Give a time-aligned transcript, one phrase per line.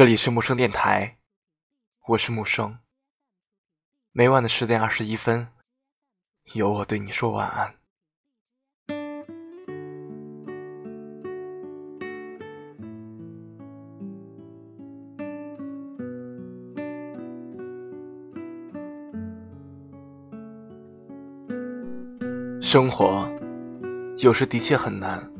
[0.00, 1.18] 这里是木生电台，
[2.06, 2.78] 我是木生。
[4.12, 5.48] 每晚的十点二十一分，
[6.54, 7.74] 有我对你说晚安。
[22.62, 23.30] 生活
[24.16, 25.30] 有时的确很难，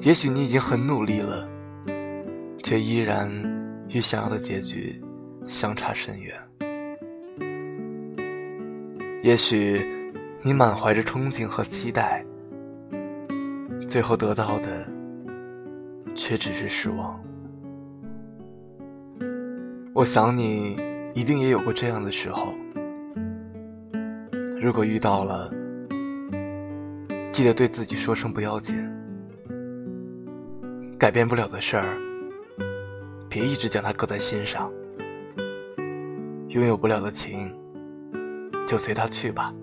[0.00, 1.48] 也许你已经很努力了。
[2.70, 3.28] 却依然
[3.88, 5.02] 与想要的结局
[5.44, 6.40] 相差甚远。
[9.24, 9.84] 也许
[10.40, 12.24] 你满怀着憧憬和期待，
[13.88, 14.86] 最后得到的
[16.14, 17.20] 却只是失望。
[19.92, 20.78] 我想你
[21.12, 22.54] 一定也有过这样的时候。
[24.62, 25.52] 如果遇到了，
[27.32, 28.76] 记得对自己说声不要紧，
[30.96, 32.09] 改变不了的事儿。
[33.30, 34.72] 别一直将它搁在心上，
[36.48, 37.54] 拥有不了的情，
[38.66, 39.54] 就随它去吧，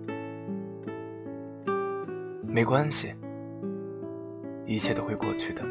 [2.48, 3.14] 没关系，
[4.66, 5.62] 一切都会过去的。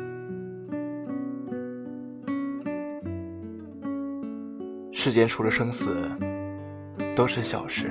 [4.93, 5.97] 世间除了生死，
[7.17, 7.91] 都是小事。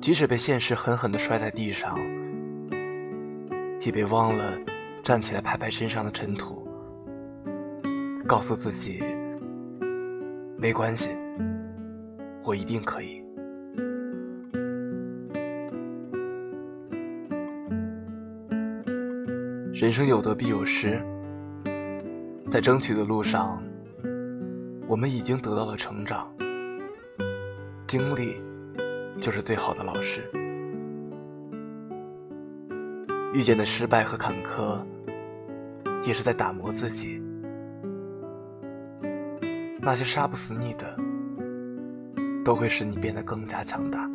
[0.00, 1.98] 即使被现实狠狠的摔在地上，
[3.82, 4.58] 也别忘了
[5.02, 6.65] 站起来拍拍身上的尘土。
[8.26, 9.04] 告诉自己，
[10.58, 11.16] 没关系，
[12.42, 13.22] 我一定可以。
[19.72, 21.00] 人生有得必有失，
[22.50, 23.62] 在争取的路上，
[24.88, 26.28] 我们已经得到了成长。
[27.86, 28.42] 经历
[29.20, 30.28] 就是最好的老师，
[33.32, 34.80] 遇见的失败和坎坷，
[36.04, 37.22] 也是在打磨自己。
[39.86, 40.96] 那些杀不死你的，
[42.44, 44.10] 都会使你变得更加强大。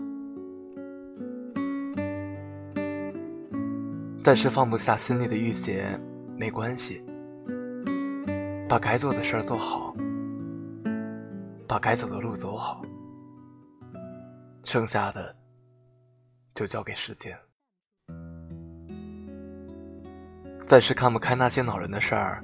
[4.22, 5.98] 暂时放不下心里的郁结，
[6.36, 7.02] 没关系。
[8.68, 9.96] 把该做的事儿做好，
[11.66, 12.82] 把该走的路走好，
[14.66, 15.34] 剩下的
[16.54, 17.34] 就交给时间。
[20.68, 22.44] 暂时看不开那些恼人的事儿，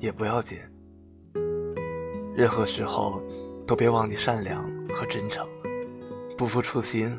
[0.00, 0.58] 也不要紧。
[2.36, 3.22] 任何时候，
[3.66, 5.48] 都别忘记善良和真诚。
[6.36, 7.18] 不负初心，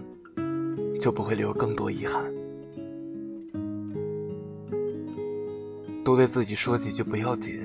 [1.00, 2.24] 就不会留更多遗憾。
[6.06, 7.60] 多对自己说几句不要紧，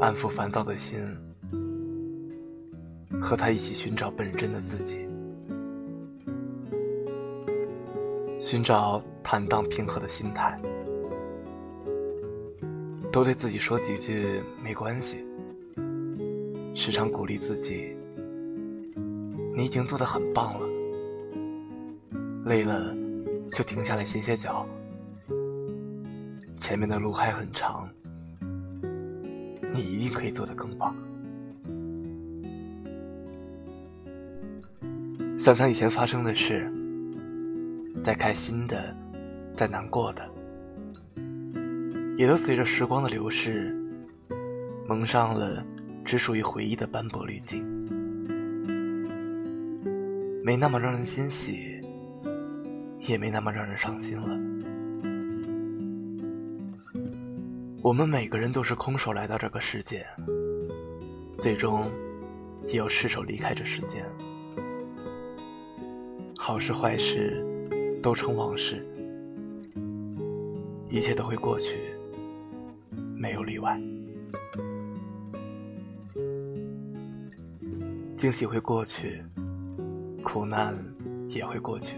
[0.00, 0.98] 安抚烦躁的心，
[3.20, 5.06] 和他一起寻找本真的自己，
[8.40, 10.58] 寻找坦荡平和的心态。
[13.18, 15.26] 多对自己说几句没关系，
[16.72, 17.96] 时常鼓励自己，
[19.56, 20.68] 你已经做得很棒了。
[22.44, 22.94] 累了
[23.50, 24.64] 就停下来歇歇脚，
[26.56, 27.90] 前面的路还很长，
[29.74, 30.94] 你一定可以做得更棒。
[35.36, 36.72] 想想以前发生的事，
[38.00, 38.96] 再开心的，
[39.52, 40.37] 再难过的。
[42.18, 43.72] 也都随着时光的流逝，
[44.88, 45.64] 蒙上了
[46.04, 47.64] 只属于回忆的斑驳滤镜，
[50.42, 51.80] 没那么让人欣喜，
[52.98, 54.36] 也没那么让人伤心了。
[57.82, 60.04] 我们每个人都是空手来到这个世界，
[61.38, 61.88] 最终
[62.66, 64.04] 也要失手离开这世间。
[66.36, 67.46] 好事坏事
[68.02, 68.84] 都成往事，
[70.90, 71.87] 一切都会过去。
[73.18, 73.76] 没有例外，
[78.14, 79.20] 惊喜会过去，
[80.22, 80.72] 苦难
[81.28, 81.96] 也会过去。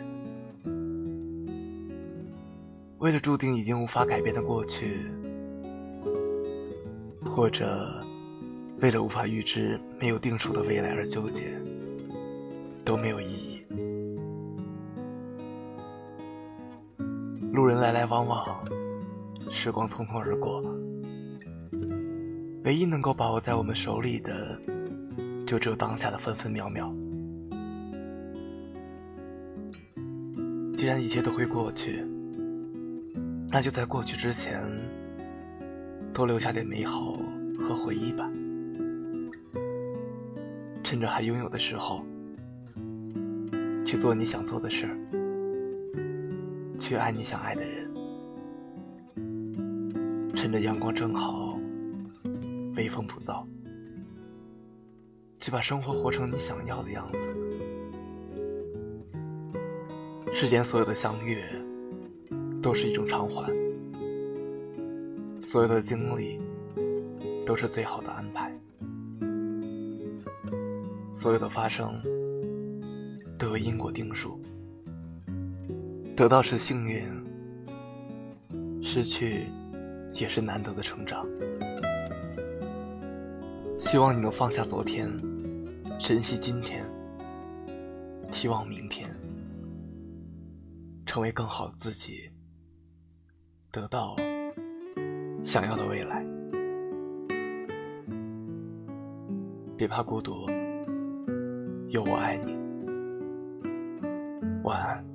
[3.01, 4.97] 为了注定已经无法改变的过去，
[7.25, 8.03] 或者
[8.81, 11.53] 为了无法预知没有定数的未来而纠结，
[12.83, 13.63] 都没有意义。
[17.53, 18.65] 路人来来往往，
[19.51, 20.63] 时光匆匆而过。
[22.65, 24.61] 唯一能够把握在我们手里的，
[25.47, 26.95] 就只有当下的分分秒秒。
[30.77, 32.05] 既然一切都会过去，
[33.49, 34.63] 那就在过去之前，
[36.13, 37.19] 多留下点美好
[37.59, 38.31] 和回忆吧。
[40.83, 42.05] 趁着还拥有的时候，
[43.87, 44.97] 去做你想做的事儿，
[46.79, 47.89] 去爱你想爱的人。
[50.35, 51.40] 趁着阳光正好，
[52.81, 53.45] 微风不燥，
[55.39, 57.29] 去把生活活成你想要的样子。
[60.33, 61.43] 世间所有的相遇，
[62.63, 63.53] 都是一种偿还；
[65.43, 66.41] 所有的经历，
[67.45, 68.51] 都是最好的安排；
[71.13, 72.01] 所有的发生，
[73.39, 74.41] 都有因果定数。
[76.17, 77.05] 得到是幸运，
[78.83, 79.49] 失去
[80.15, 81.27] 也是难得的成长。
[83.91, 85.11] 希望你能放下昨天，
[85.99, 86.89] 珍惜今天，
[88.31, 89.13] 期望明天，
[91.05, 92.31] 成为更好的自己，
[93.73, 94.15] 得到
[95.43, 96.25] 想要的未来。
[99.77, 100.47] 别怕孤独，
[101.89, 102.57] 有我爱你。
[104.63, 105.10] 晚安。